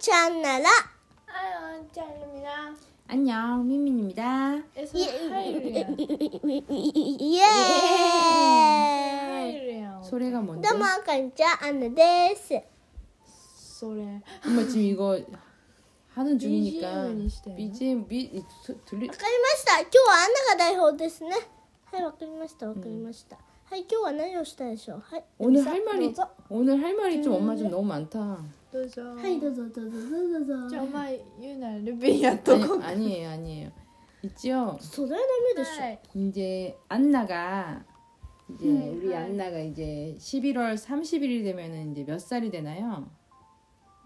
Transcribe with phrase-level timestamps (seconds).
[0.00, 0.64] チャンネル
[1.26, 2.74] 아유 짱입니다.
[3.08, 4.62] 안녕, 민민입니다.
[4.76, 5.78] 에서 하이루야.
[5.88, 7.42] イエーイ
[9.32, 10.02] 하이루야.
[10.02, 10.68] 소래가 뭔데?
[10.68, 12.54] どうもこんにちはアンナです。
[13.80, 14.22] 소래.
[14.46, 15.18] 엄마 지금 이거
[16.14, 17.56] 하는 중이니까 BGM 을 시대요.
[17.56, 19.80] BGM 비 소- 들리 わかりました。
[19.80, 21.30] 今日はアンナが台本ですね。
[21.92, 22.68] はい、わかりました。
[22.68, 23.36] わかりました。
[23.64, 25.00] はい、今日は何をしたでしょう。
[25.04, 25.24] はい。
[25.38, 28.38] 오늘 さ 할 ど 말이 うぞ 오늘 할 말이 좀 엄마 좀 너무 많다.
[28.72, 29.14] 도저.
[29.16, 30.76] はい、どうぞどうぞどうぞどうぞ。
[30.76, 32.54] 정말 유나 루비야 또.
[32.82, 33.72] 아니, 아니에요, 아니에요.
[34.22, 34.76] 있지요.
[34.80, 35.82] それはダメでしょ。
[35.82, 35.98] 하이.
[36.14, 37.84] 이제 안나가
[38.50, 39.16] 이제 네, 우리 네.
[39.16, 43.10] 안나가 이제 11월 30일이 되면은 이제 몇 살이 되나요?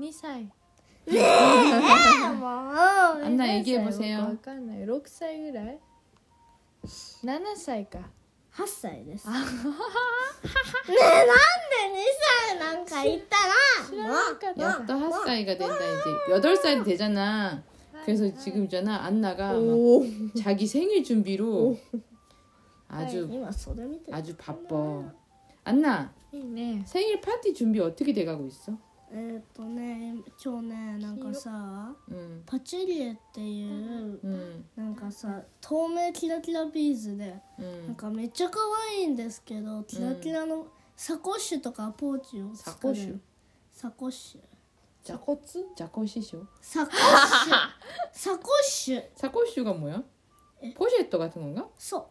[0.00, 0.48] 2살.
[2.38, 3.24] もう。
[3.24, 4.20] 안나 얘기해 보세요.
[4.20, 4.84] わかんない。
[4.84, 5.80] 6歳ぐらい
[6.84, 8.10] ?7 歳か。
[8.54, 9.28] 8歳です。
[9.28, 9.38] ねえ、
[10.98, 11.32] なんで
[11.94, 12.02] 2
[12.48, 13.54] 歳なんか言ったら。
[14.60, 17.62] 야, 또 8살이가 된다 이제 8살이 되잖아.
[18.04, 20.04] 그래서 지금 있잖아 안나가 막 오.
[20.40, 21.76] 자기 생일 준비로
[22.88, 24.16] 아주 今それ見てる。
[24.16, 25.12] 아주 바빠.
[25.64, 26.82] 안나 いいね。
[26.86, 28.72] 생일 파티 준비 어떻게 돼가고 있어?
[29.12, 37.94] えーっとね、今日ね、なんかさ、 응, パチュリエっていう、 응, なんかさ、透明キラキラビーズで、なん 응.
[37.94, 38.60] かめっちゃ可
[38.90, 43.18] 愛いんですけど、キラキラのサコッシュとかポーチを作れる。
[43.72, 44.40] サコッシュ。
[45.04, 45.64] 자코츠?
[45.74, 46.46] 자코시쇼.
[46.60, 47.54] サコッシュ。
[48.12, 49.02] サコッシュ。
[49.14, 50.02] 사코슈가 뭐야?
[50.76, 51.66] 포쉐토 같은 건가?
[51.78, 52.04] そう。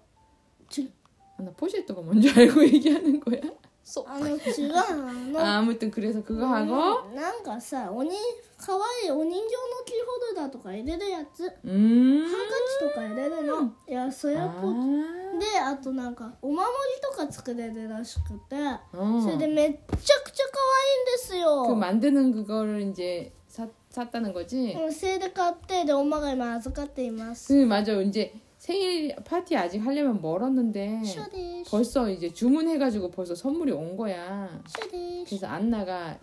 [0.68, 0.92] ち
[1.38, 3.40] 아, 나 포쉐토가 뭔지 알고 얘기하는 거야?
[3.84, 4.06] そう。
[4.08, 4.94] あの違うあ
[5.32, 8.12] の 아, 아무튼 그래서 그거 하고 なんかさおに
[8.58, 9.40] 可愛いお人形の
[9.86, 12.26] キーホルダーとか入れるやつハン 음.
[12.26, 15.40] カチとか入れるのいやそれをポ 아.
[15.40, 18.56] であとなんかお守りとか作れるらしくて
[18.94, 19.22] 어.
[19.22, 19.78] それでめっちゃ
[20.24, 24.74] くちゃ可愛いんですよ 그 만드는 그거를 이제 사, 샀다는 거지?
[24.74, 33.72] うんそれで買ってで엄마가今預かっています 그 맞아 이제 생일 파티 아직 하려면 멀었는데 シャです 벌써 이제 주문해가지고 벌써 선물이
[33.72, 36.20] 온 거야 シャです 그래서 안나가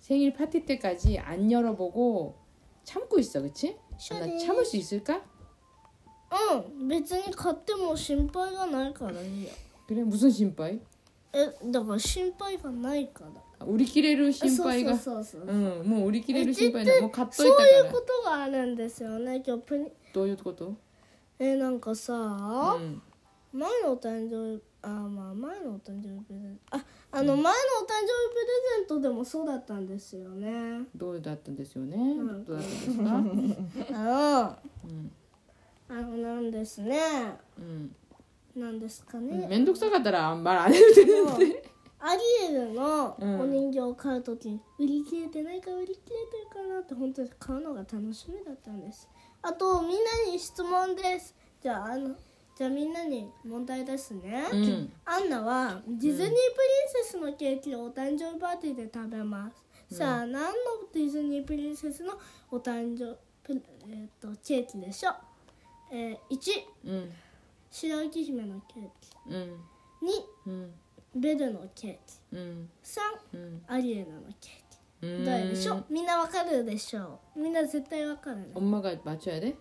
[0.00, 2.34] 생일 파티 때까지 안 열어보고
[2.84, 3.76] 참고 있어 그치?
[4.10, 4.38] 안나 슈리.
[4.40, 5.22] 참을 수 있을까?
[6.30, 9.52] うん別に買っても心配がないからいいや
[9.86, 10.80] 그래 무슨心配?
[11.32, 17.52] えだから心配がないから 우리끼리로 そうそう 심파이가 そうそう 응, 뭐 우리끼리로 え 심파이는 뭐 そう 갓도 いう
[17.84, 20.74] 있다가 ことがあるんですよね今日プリ또 이것도
[21.39, 23.01] えなんかさ、うん。
[23.51, 26.77] 前のお誕生日あまあ前のお誕生日プレゼント。
[26.77, 27.53] ああの前のお誕
[27.87, 28.35] 生日プ
[28.75, 30.81] レゼントでもそうだったんですよね。
[30.95, 33.03] どうだったんですよね、どうだったんですか？
[33.09, 34.57] あの、
[34.89, 35.11] うん、
[35.89, 36.99] あのなんですね。
[37.57, 37.95] うん。
[38.55, 41.69] なんですかね、面倒くさかったらあんまりあれるて。
[42.01, 42.21] アリ
[42.55, 43.15] エルの。
[43.41, 49.09] お人形を買うときに、売り切れてないか売り切れてるかなって本当に買うのが楽しみだったんです。
[49.41, 51.35] あとみんなに質問です。
[51.61, 52.15] じゃああの
[52.59, 60.49] じゃあみんなに問題ですね、うん、アンナはディズニープリンセスのケーキをお誕生日パーティーで食べます、うん、さあ何の
[60.93, 62.15] ディズニープリンセスの
[62.51, 63.17] お誕生
[63.47, 65.15] 日、えーと、ケーキでしょう、
[65.93, 66.51] えー、1、
[66.83, 67.11] うん、
[67.71, 69.49] 白雪姫のケーキ、うん、2、
[70.47, 70.71] うん、
[71.15, 74.68] ベルのケーキ、うん、3、アリエナのケーキ。
[75.02, 75.24] 음.
[75.24, 79.54] どれでしょうみんなわかるでしょうみんな絶対わかるね 엄마가 맞춰야 돼?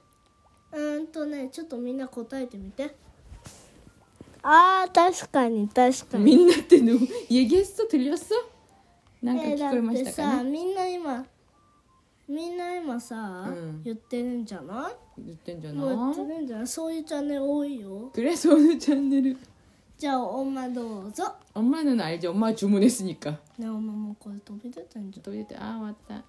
[0.72, 2.96] うーんとねちょっとみんな答えてみて
[4.42, 7.88] あー確かに確かに 민나 때 누구 얘기했어?
[7.88, 8.36] 들렸어?
[9.22, 11.26] 난가 えーだって 기꺼이 さ 마시다가 みんな今
[12.28, 19.38] みんな今さ、うん言ってるんじゃない 늦던잖아 もう言ってるんじゃないそういうチャンネル多いよ 그래서 오늘 채널을
[19.98, 26.24] じゃあ엄마どうぞ 엄마는 알지 엄마 주문했으니까 ね엄마もうこれ飛び出たんじゃん 또 이제 아 맞다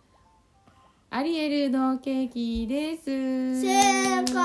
[1.11, 4.45] 아리에르 너 케이키 데스 正解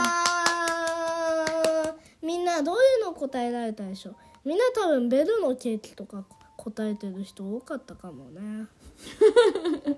[2.21, 4.15] みんなどういうの答えられたでしょ
[4.45, 6.23] みんな多分ベルのケーキとか
[6.57, 8.67] 答えてる人多かったかもね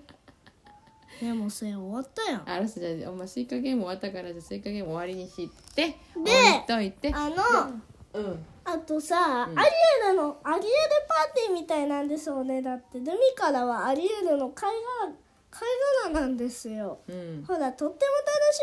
[1.20, 6.66] でもそれ終わったやん 알았어 자 엄마 스이카 게임 왔다 가라 자 스이카 게임 오와리니 시때 네.
[6.68, 7.36] 또 이때 あの、
[8.16, 9.70] 응 あとさ、うんアリ
[10.06, 10.66] エルのアリエル
[11.08, 14.72] パーティーみたいなんですよねだってルミからはアリエルの貝
[15.02, 15.14] 殻
[15.50, 15.68] 貝
[16.04, 18.62] 殻なんですよ 응 ほらとっても楽し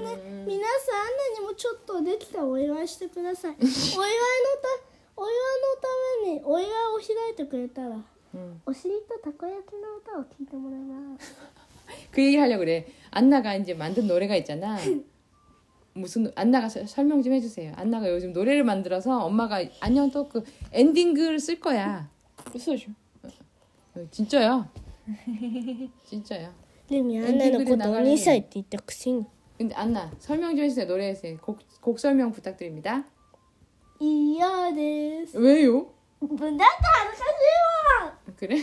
[0.00, 4.02] みなんですよね、うん皆さんアンナにもちょっとできたお祝いしてください お祝いのた
[5.16, 7.96] お祝いのためにお祝いを開いてくれたら
[8.34, 8.60] 응.
[8.66, 11.34] お尻とたこ焼きの歌を聴いてもらいます
[12.10, 14.78] 그 얘기 하려고 그래 안나가 이제 만든 노래가 있잖아
[15.97, 17.73] 무슨 안나가 설명 좀 해주세요.
[17.75, 22.09] 안나가 요즘 노래를 만들어서 엄마가 안녕 또 그 엔딩글 쓸 거야.
[22.57, 22.87] 써줘.
[23.95, 24.67] 어, 진짜요?
[26.05, 26.53] 진짜요.
[26.87, 29.25] 그러면 안나는 곧 언니 사이트 덕싱.
[29.57, 30.85] 근데 안나 설명 좀 해주세요.
[30.85, 33.03] 노래에서 곡, 곡 설명 부탁드립니다.
[33.99, 35.91] 이어는 왜요?
[36.19, 38.35] 문제도 안 가지마.
[38.35, 38.57] 그래?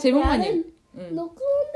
[0.00, 0.74] 제목만 읽.
[0.96, 1.14] 응.
[1.14, 1.72] 녹음을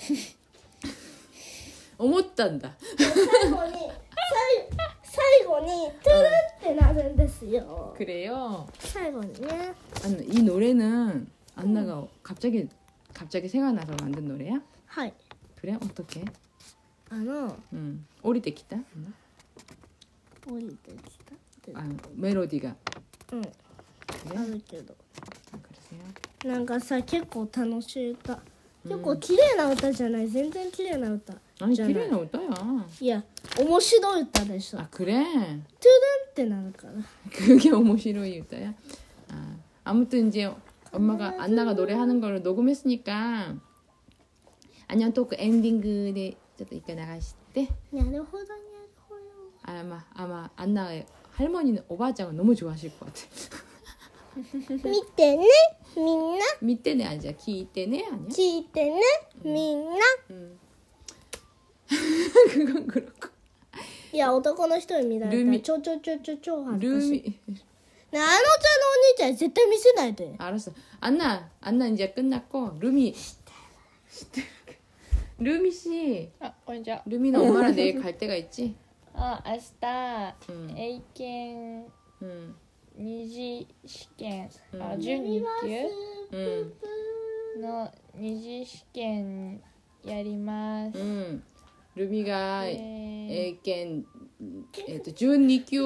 [1.97, 4.69] 어못단다 最後に最
[5.03, 12.67] 最後にトゥルンってなるんですよ 그래요 最後にね 안나 이 노래는 안나가 갑자기
[13.13, 14.61] 갑자기 생각나서 만든 노래야?
[14.87, 15.13] はい
[15.55, 15.75] 그래?
[15.81, 16.25] 어떻게?
[17.09, 18.05] あの 음.
[18.23, 18.75] 오리 때 기타?
[18.75, 19.13] 안나?
[20.47, 22.75] 降りてきたって 아 멜로디가
[23.31, 23.43] うんあ
[24.29, 24.47] 그래?
[24.51, 24.93] るけど
[25.53, 26.03] 아, 그러세요?
[26.43, 28.39] なんかさ結構楽しい歌
[28.83, 31.87] 結構綺麗な歌じゃない全然綺麗な歌 아니 있잖아.
[31.87, 32.49] 기레나 웃다야
[32.99, 33.23] いや
[33.59, 35.13] 面白い歌でしょトゥ 아 그래?
[35.15, 36.93] ルンってなるから
[37.31, 38.73] 그게 오모시로이 웃다야?
[39.29, 39.55] 아
[39.85, 40.51] 아무튼 이제
[40.91, 43.55] 엄마가 안나가 노래하는 걸 녹음했으니까
[44.87, 45.81] 안녕 토크 엔딩
[46.13, 48.61] で ちょっと一回流してなるほどなる
[49.09, 49.21] ほど
[49.63, 53.19] 아마 아마 안나의 할머니는 오바짱을 너무 좋아하실 것 같아.
[54.83, 55.45] 見てね
[55.95, 57.31] みんな 밑에네 아니야.
[57.31, 58.17] 기때네 아니야?
[58.29, 59.01] 聞いてね
[59.43, 59.99] みんな
[60.31, 60.59] 음.
[62.51, 63.29] 그건 그렇고.
[64.11, 67.29] いや男の人に見られたルミらちょちょちょちょ超恥ずかしい 루미 ね
[68.13, 70.71] あのちゃんのお兄ちゃん絶対見せないで 알았어.
[71.01, 73.13] 안나 안나 이제 끝났고 루미
[75.37, 78.75] 루미 씨 あこんにちは 루미는 엄마랑 내일 갈 데가 있지?
[79.13, 81.89] あ明日、うん英検
[82.21, 82.55] 응.
[82.97, 85.67] 二次試験、うんあ準2級
[86.33, 86.73] 응.
[87.61, 89.61] の二次試験
[90.03, 91.43] やります、 응.
[91.95, 94.05] 루미가 えー 애견
[94.87, 95.81] 에또 준 2級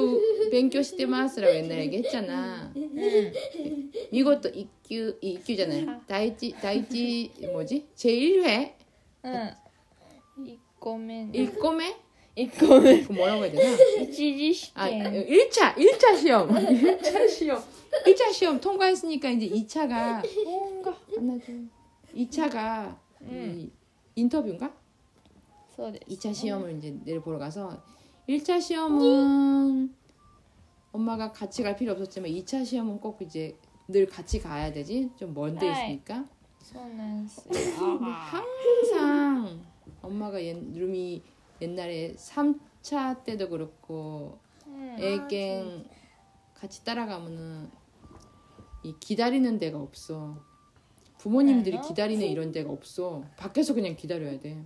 [0.52, 2.74] 勉強してます라고 옛날에 얘기했잖아.
[4.12, 6.02] 이것도 2級 2級잖아요.
[6.08, 7.88] 다이치 다이치 뭐지?
[7.96, 8.74] 제1회
[9.24, 9.34] うん
[10.46, 11.82] 1個目ね 1個目?
[12.37, 13.77] 이거는 뭐라고 해야 되나?
[15.29, 16.49] 1차, 아, 1차 시험.
[16.51, 17.63] 1차 시험.
[18.07, 21.53] 1차 시험 통과했으니까 이제 2차가 뭔가 안아줘.
[22.15, 23.71] 2차가 음.
[24.17, 24.73] 인터뷰인가?
[26.09, 27.81] 2차 시험을 이제 내려보러 가서
[28.29, 29.95] 1차 시험은
[30.93, 33.57] 엄마가 같이 갈 필요 없었지만 2차 시험은 꼭 이제
[33.89, 35.11] 늘 같이 가야 되지.
[35.17, 36.25] 좀 먼데 있으니까.
[38.11, 39.61] 항상
[40.03, 41.23] 엄마가 옛 루미
[41.61, 45.85] 옛날에 3차 때도 그렇고 네, 애갱
[46.55, 47.71] 같이 따라가면은
[48.83, 50.43] 이 기다리는 데가 없어.
[51.19, 53.25] 부모님들이 기다리는 이런 데가 없어.
[53.39, 54.63] 밖에서 그냥 기다려야 돼.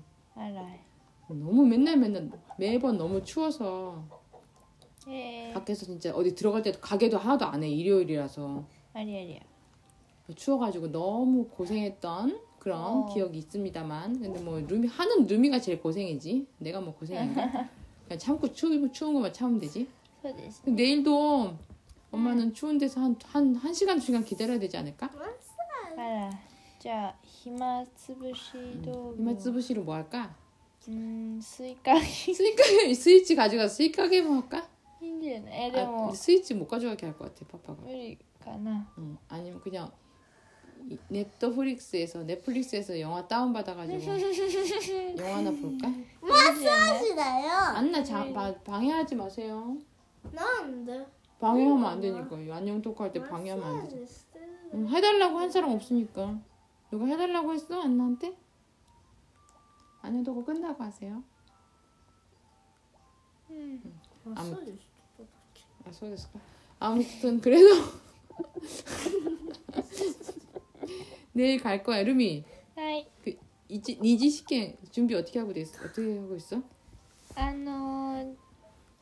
[1.29, 4.05] 너무 맨날 맨날 매번 너무 추워서
[5.55, 7.69] 밖에서 진짜 어디 들어갈 때도 가게도 하나도 안 해.
[7.69, 8.65] 일요일이라서.
[8.95, 9.41] 아니 아니야.
[10.35, 13.07] 추워가지고 너무 고생했던 그런 어.
[13.13, 14.21] 기억이 있습니다만.
[14.21, 16.47] 근데 뭐 루미 하는 루미가 제일 고생이지.
[16.59, 17.69] 내가 뭐 고생인가
[18.09, 19.89] 그냥 참고 추우, 추운 것만 참으면 되지.
[20.65, 21.57] 내일도
[22.11, 25.11] 엄마는 추운 데서 한, 한, 한 시간 두 시간 기다려야 되지 않을까?
[25.97, 26.31] 알아.
[26.79, 30.35] 자 히마츠부시도 히마츠부시로 뭐 할까?
[30.89, 32.01] 음 스이카게
[32.33, 34.69] 스이카게 스위치 가져가 스이카게 뭐 할까?
[35.01, 38.91] 힘든 애들 뭐 스위치 못 가져가게 할 것 같아 파파가 우리 가나?
[38.99, 39.91] 응 아니면 그냥
[41.09, 43.99] 넷플릭스에서 넷플릭스에서 영화 다운 받아가지고
[45.19, 45.93] 영화나 볼까?
[46.21, 47.51] 마사지다요.
[47.77, 49.77] 안나 자, 바, 방해하지 마세요.
[50.33, 51.07] 나안 돼.
[51.39, 54.05] 방해하면 안 되니까 이 안녕 토크할 때 방해하면 안 돼.
[54.75, 56.39] 응, 해달라고 한 사람 없으니까
[56.91, 58.37] 누가 해달라고 했어 안나한테?
[60.03, 61.23] 안녕 토크 끝나고 하세요.
[63.51, 63.81] 음.
[64.27, 64.35] 응.
[64.35, 64.57] 아무,
[65.85, 66.41] 아, 소됐을까?
[66.81, 67.67] 아무튼 아, 그래도
[71.34, 72.44] 내일 갈 거야, 루미.
[72.76, 73.08] はい。
[73.24, 73.38] 그
[73.70, 75.84] 이지 니지 시계 준비 어떻게 하고 있어?
[75.84, 76.62] 어떻게 하고 있어?
[77.36, 78.34] あのー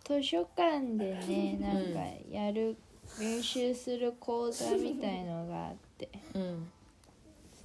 [0.03, 2.75] 図書館でねなんかやる
[3.19, 6.67] 練習する講座みたいのがあって 응.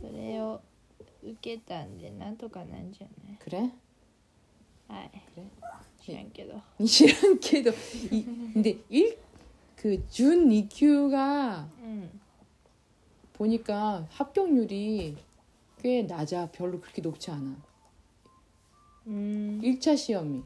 [0.01, 0.61] それを
[1.23, 3.07] 受けたんでなんとかなんじゃ
[3.43, 3.71] 그래?
[4.89, 5.45] ないはい 그래?
[6.05, 7.71] 知らんけど 싫은게도
[8.13, 12.20] 이, 근데 일그준 2큐가 うん
[13.41, 15.17] 보니까 합격률이
[15.83, 16.51] 꽤 낮아.
[16.53, 17.57] 별로 그렇게 높지 않아.
[19.07, 20.43] うん 1차 시험이.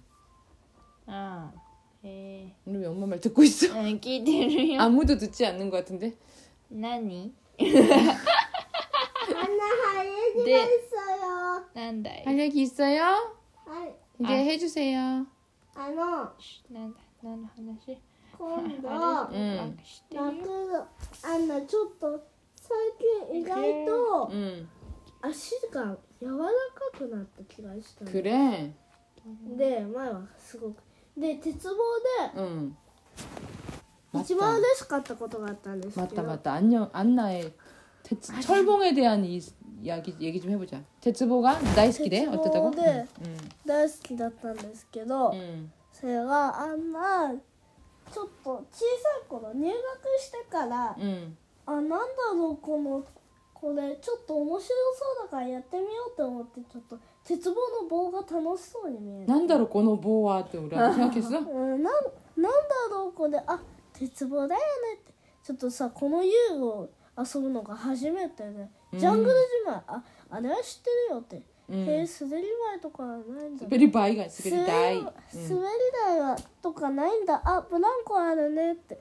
[1.07, 1.61] ああ
[2.05, 3.73] へえ 우리 엄마 말 듣고 있어.
[3.73, 6.15] うん聞いてるよ 아무도 듣지 않는 것 같은데.
[6.71, 7.33] 何
[9.29, 10.77] 하나 하얘기가 네.
[10.77, 11.65] 있어요.
[11.75, 13.35] なんだい 할 얘기 있어요?
[13.67, 14.37] 아니, 이제 아.
[14.37, 15.27] 해주세요.
[15.75, 16.35] あの
[16.71, 17.99] なんだ何の話
[18.37, 22.27] 今度あれ、うんなんか知ってる泣よくあんなちょっと
[22.65, 22.77] 最
[23.31, 24.69] 近意外と 응.
[25.23, 28.73] 足が柔らかくなった気がしたの 그래.
[29.57, 30.83] で前はすごく
[31.17, 31.75] で鉄棒
[32.37, 32.77] 응.
[34.13, 36.53] で一番嬉しかったことがあったんですけ 맞다 ど 맞다.
[36.55, 37.53] 안녕 안나의
[38.03, 39.41] 대, 철봉에 대한 이
[39.83, 40.83] 이야기 얘기 좀 해보자.
[41.01, 42.71] 대츠보가 나이스키래 어땠다고?
[42.71, 43.07] 대츠보네.
[43.25, 43.37] 응.
[43.67, 45.71] 大好きだったんですけど、 응.
[45.93, 47.33] それがあんな
[48.13, 48.85] ちょっと小さ
[49.25, 49.75] い頃入学
[50.21, 51.37] してから、 응.
[51.66, 51.98] あなんだ
[52.34, 53.04] ろうこの
[53.54, 59.28] これちょっと面白そうだからやってみようと思ってちょっと鉄棒の棒が楽しそうに見える。
[59.28, 61.90] なんだろうこの棒はって俺はなうん、なんなんだ
[62.92, 63.42] ろうこれ。
[63.48, 63.60] あ
[63.94, 65.14] 鉄棒だよねって。
[65.44, 71.42] ちょっとさこの遊具を遊ぶのが初めてで、ね、ジャングルじまああれは知ってるよって。
[71.68, 73.64] うん、へえ滑り台とかないんだ。
[73.64, 75.16] 滑り台が滑り台滑り
[76.06, 77.42] 台はとかないんだ。
[77.44, 79.00] あブランコあるねって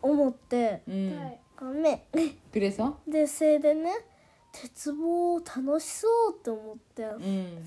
[0.00, 1.32] 思って、うん、
[1.73, 1.99] めん
[2.51, 2.95] 그래서?
[3.07, 3.91] でそれでね
[4.51, 7.65] 鉄棒楽しそうって思って 응.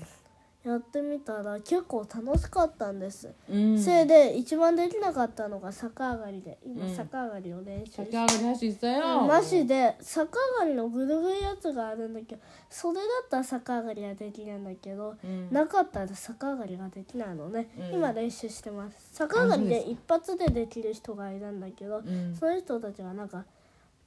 [0.63, 3.79] やってみたら結構楽しかったんです、 응.
[3.79, 9.27] それで一番できなかったのが逆上がりで今うん逆上がりを練習して、 작가를 할 수 있어요?
[9.27, 15.49] マジで逆上がりのぐるぐるやつがあるんだけどそれだったら逆上がりはできるんだけど、 응.
[15.51, 22.35] なかったら逆上がりができないのね、うん今練習してます逆上がりあそうでで一発でできる人がいるんだけど、 응.
[22.39, 23.45] その人たちがなんか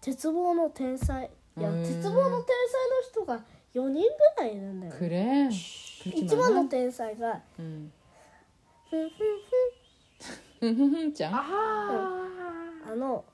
[0.03, 3.41] 鉄棒の天才いやうん鉄棒の天才の人が
[3.75, 5.49] 4人ぐらいいるんだよ、 그래.
[6.03, 6.69] 그렇게 一番の 많아?
[6.71, 7.91] 天才が 응.
[8.91, 8.97] ふ
[10.71, 11.31] んふん 짱.
[11.33, 11.43] あ
[12.85, 13.25] ふんあの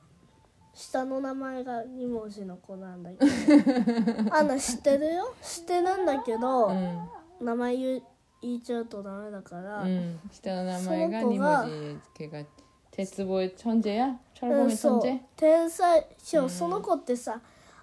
[0.75, 7.09] 下の名前が2文字の子なんだけど あんな知ってるよ知ってるんだけど、 응.
[7.41, 8.03] 名前言う
[8.43, 10.19] 言いちゃうとダメだから、 응.
[10.33, 11.29] 시다나 나마이가 소노코가-
[11.69, 12.45] 니모지 걔가
[12.91, 14.19] 대츠보의 천재야?
[14.43, 15.21] うん 철봉의 そう 천재?
[15.37, 17.41] 天才しかもうんその子ってさ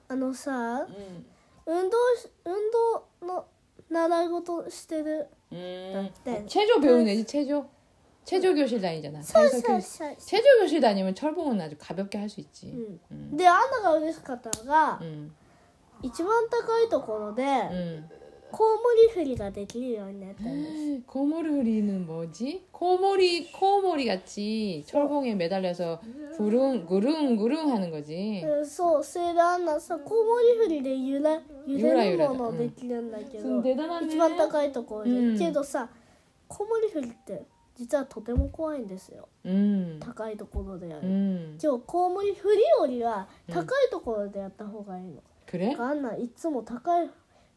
[0.07, 1.25] あのさ 응.
[1.65, 2.53] 運動し運
[3.21, 3.45] 動の
[3.89, 6.09] 習い事してる 음.
[6.23, 6.45] 네.
[6.47, 7.65] 체조 배우는 애지 체조
[8.23, 12.29] 체조 교실 다니잖아 そう 발성 そう 교실 そう 체조 교실 다니면 철봉은 아주 가볍게 할
[12.29, 13.15] 수 있지 う 응.
[13.33, 15.31] んでアンナが嬉しかったのが、 응.
[16.03, 18.09] 一番高いところで、 응.
[18.51, 21.01] コウモリ振りができるようになったんです。
[21.07, 22.65] 코모리는 뭐지?
[22.73, 26.01] 코모리 코모리 같이 철봉에 매달려서
[26.35, 28.43] 구릉 구릉 구릉 하는 거지.
[28.43, 34.07] うん、そう、それであんなさ、コウモリ振りで揺ら揺ゆられゆらだるものできるんだけど、 대단하네.
[34.07, 35.87] 一番高いところで、うんけどさ、
[36.49, 39.29] コウモリ振りって実はとても怖いんですよ。
[39.45, 39.97] 음.
[40.01, 41.07] 高いところでやる。
[41.07, 41.57] 음.
[41.63, 45.21] 今日コウモリ振りよりは高いところでやった方がいいの。
[45.47, 45.73] 그래?
[45.79, 47.09] あんないつも高い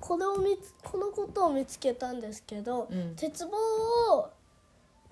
[0.00, 3.52] これを見つこのことを見つけたんですけど、うん、鉄棒
[4.16, 4.30] を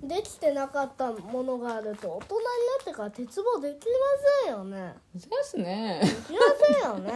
[0.02, 2.48] できてなかったものがあると大人にな
[2.82, 3.92] ってから鉄棒できま
[4.44, 4.94] せんよね。
[5.14, 6.00] ですね。
[6.02, 7.12] できませんよね。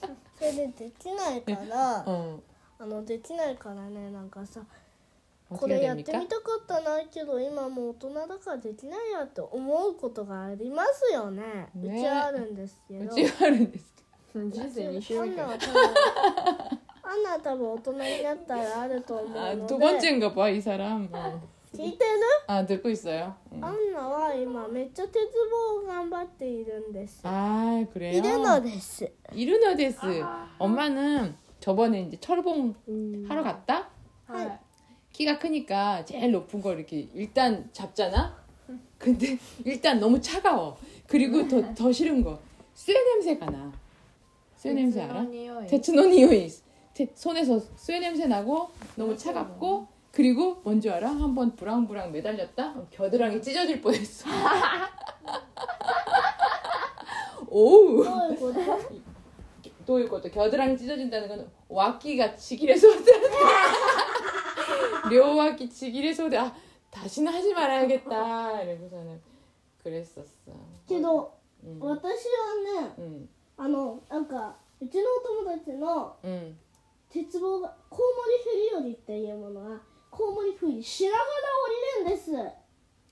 [0.38, 2.42] それでできないから、うん、
[2.78, 4.62] あのできないからねなんかさ
[5.50, 13.04] これやってみたかったないけど今もう大人だからできないやって思うことがありますよね、ね、うちはあるんですけど。
[13.04, 14.00] うちはあるんですか
[14.32, 15.36] 人生2周目
[17.10, 19.02] 하나 더 얻어냈다 나를
[19.36, 21.08] 아두 번째인가 봐 이 사람.
[21.10, 21.42] 어.
[21.74, 22.22] 진짜는?
[22.46, 23.34] 아 듣고 있어요.
[23.60, 27.20] 하나와 이맘에 쪼테즈보 간바트 이른데스.
[27.24, 28.16] 아 그래요?
[28.18, 29.12] 이른어데스.
[29.32, 30.20] 이른어데스.
[30.22, 30.54] 아.
[30.58, 33.26] 엄마는 저번에 이제 철봉 음.
[33.28, 33.88] 하러 갔다.
[34.28, 34.44] 아.
[34.44, 34.58] 네.
[35.12, 38.38] 키가 크니까 제일 높은 거 이렇게 일단 잡잖아.
[38.98, 40.76] 근데 일단 너무 차가워.
[41.08, 42.38] 그리고 더더 싫은 거
[42.74, 43.72] 쇠 냄새가 나.
[44.56, 45.26] 쇠 냄새 알아?
[45.68, 46.48] 데츠노니오이.
[46.99, 51.09] 대- 손에서 쇠 냄새 나고 너무 차갑고 그리고 뭔지 알아?
[51.09, 52.73] 한번 부랑부랑 매달렸다?
[52.89, 54.29] 겨드랑이 찢어질 뻔했어.
[57.49, 58.03] 오우.
[58.03, 58.59] どういうこと
[59.85, 63.11] どういうこと겨드랑이 찢어진다는 건脇がちぎれそうで
[65.11, 66.51] 両脇ちぎれそうであ
[66.91, 69.21] 다시는 하지 말아야겠다 이러고서는
[69.83, 70.23] 그랬었어
[70.87, 71.31] けど、
[71.63, 71.77] 응.
[71.79, 72.25] 私
[72.73, 73.29] はね 응.
[73.57, 76.57] あのなんかうちのお友達の 응.
[77.10, 82.30] 鉄棒がコウモリフリオリっていうものはコウモリフリしながら降りるんです、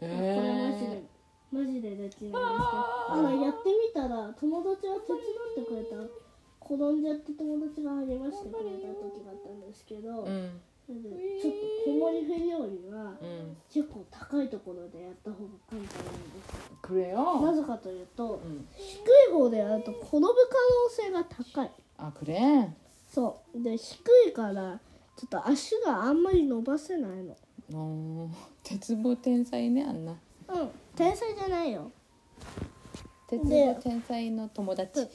[0.01, 1.03] えー、これマジで
[1.51, 2.39] マジでできるんですけど。
[2.39, 5.19] あのやってみたら友達が手伝
[5.53, 6.29] ってくれた。
[6.61, 13.17] 転んじゃって友達が励ましてくれた時があったんですけど、うん、ちょっとコウモリフリオリは、
[13.73, 17.41] 結構高いところでやった方が簡単なんですくれよ。
[17.41, 19.01] なぜかというと、うん、低
[19.31, 20.29] い方でやると転ぶ可能
[20.91, 21.71] 性が高い。
[21.97, 22.69] あくれ
[23.09, 23.63] そう。
[23.63, 23.99] で低
[24.29, 24.79] いから
[25.17, 27.37] ちょっと足があんまり伸ばせないの。
[27.75, 28.31] お
[28.63, 30.13] 鉄棒天才ねあんな。
[30.13, 30.71] うん。
[30.95, 31.91] 天才じゃないよ。
[33.29, 35.01] 鉄棒天才の友達。
[35.01, 35.09] で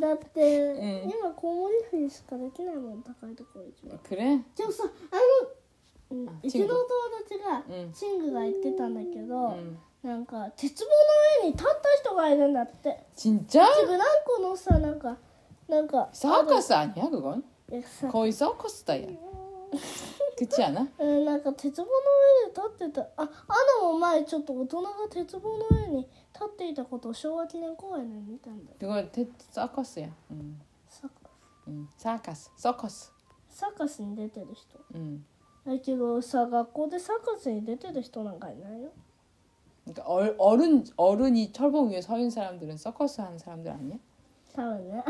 [0.00, 1.10] だって、うん。
[1.10, 3.98] 今コウモリフにしかできないもん高いところ一番。
[3.98, 4.36] くれ。
[4.36, 6.86] んでもさあのうちのお友
[7.22, 7.92] 達がうん。
[7.92, 9.78] チングが言ってたんだけうど、ん。
[10.02, 10.92] なんか鉄棒の
[11.42, 13.04] 上に立った人がいるんだって。
[13.14, 15.16] ちんちゃん自何個のさなんか
[15.69, 17.43] なんか 서커스 아니야 그건?
[17.69, 19.07] あるいやさ 거의 서커스다 야
[20.37, 20.87] 그렇지 않아?
[20.99, 23.25] うんなんか鉄棒の上で立ってたあア
[23.81, 25.97] ナも前ちょっと大人が鉄棒の上に
[26.33, 30.59] 立っていたことを昭和記念公園で見たんだよ 그거 테, 서커스야 응.
[30.89, 31.13] サカ
[31.67, 31.87] 응.
[31.97, 33.11] 사카스 서커스
[33.49, 35.23] サカスに出てる人 응.
[35.65, 38.91] だけどさ学校でサカスに出てる人なんかいないよ
[39.85, 43.97] 그러니까 얼, 어른 어른이 철봉 위에 서 있는 사람들은 서커스 하는 사람들 아니야?
[44.55, 45.03] 多分ね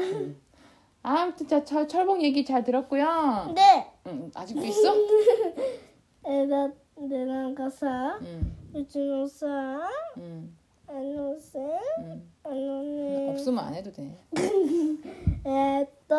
[1.03, 3.53] 아, 진짜 철, 철봉 얘기 잘 들었고요.
[3.55, 3.91] 네.
[4.07, 4.95] 응, 아직도 있어?
[6.23, 8.19] 내가 내랑 가사.
[8.23, 8.53] 응.
[8.75, 9.81] 유진호사.
[10.87, 11.79] 안호생.
[12.01, 12.23] 응.
[12.45, 13.31] 안호네.
[13.31, 14.19] 없으면 안 해도 돼.
[15.47, 16.17] 에, 또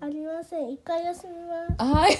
[0.00, 0.68] 안녕하세요.
[0.70, 1.76] 이카였습니다.
[1.78, 2.04] 아.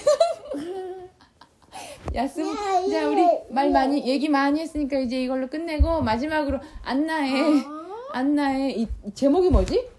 [2.15, 2.49] 야스미
[2.87, 3.03] 이제 예.
[3.03, 9.49] 우리 말 많이 얘기 많이 했으니까 이제 이걸로 끝내고 마지막으로 안나의 아~ 안나의 이, 제목이
[9.49, 9.98] 뭐지?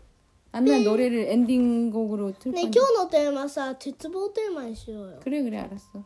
[0.52, 2.80] 안나 노래를 엔딩곡으로 틀 ね 건데.
[2.80, 6.04] 今日のテーマさ鉄棒テーマにしようよ 그래 그래 알았어.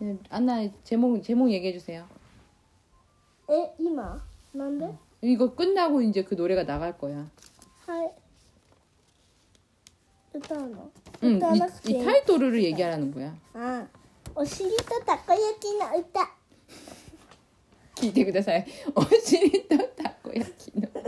[0.00, 2.04] 네, 안나 제목 제목 얘기해 주세요.
[3.48, 4.20] え今
[4.52, 4.88] なんで、
[5.22, 7.30] 이거 끝나고 이제 그 노래가 나갈 거야.
[7.86, 8.10] はい
[10.36, 10.90] 歌うの
[11.22, 13.34] 응, 歌わ 이, なくてい 이 い 타이토ル얘기하라는 거야.
[13.54, 13.86] あ
[14.34, 16.28] お尻とたこ焼きの歌
[17.94, 21.07] 기대 그다사이 어시리 또 타코야키노.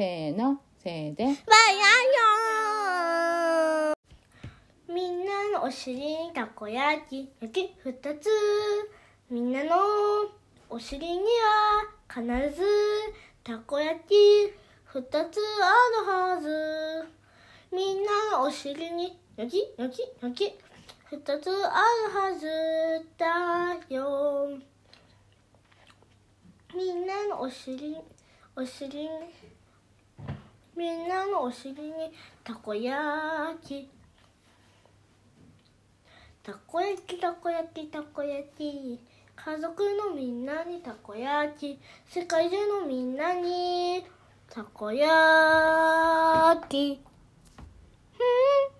[0.00, 1.24] せーの、せーで。
[1.24, 1.36] わやよ
[4.88, 8.30] みんなのお尻にたこ焼き、焼き二つ。
[9.28, 9.76] みんなの
[10.70, 12.24] お尻には必
[12.56, 12.62] ず
[13.44, 14.14] たこ焼き
[14.84, 15.20] 二つあ
[16.00, 17.06] るはず。
[17.70, 20.58] みんなのお尻に焼き、焼き、焼き
[21.10, 22.46] 二つあるはず
[23.18, 24.48] だよ。
[26.74, 27.98] みんなのお尻、
[28.56, 29.10] お尻。
[30.80, 31.92] みんなのお尻に
[32.42, 32.98] たこ焼
[33.62, 33.86] き。
[36.42, 38.98] たこ焼きたこ焼きたこ焼き。
[39.36, 41.78] 家族のみんなにたこ焼き。
[42.08, 44.06] 世界中のみんなに
[44.48, 47.02] たこ焼き。
[48.16, 48.22] ふ
[48.76, 48.79] ん。